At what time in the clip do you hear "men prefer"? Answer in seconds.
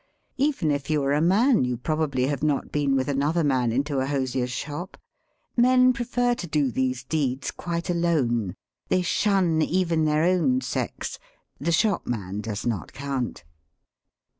5.55-6.33